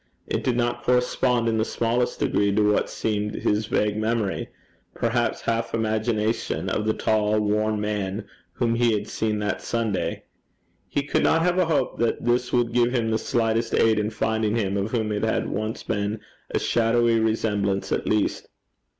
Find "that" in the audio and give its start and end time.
9.37-9.61, 11.99-12.25